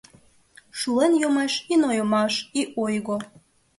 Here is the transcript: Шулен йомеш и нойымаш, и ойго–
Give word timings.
Шулен 0.79 1.13
йомеш 1.21 1.53
и 1.73 1.75
нойымаш, 1.81 2.33
и 2.59 2.61
ойго– 2.83 3.17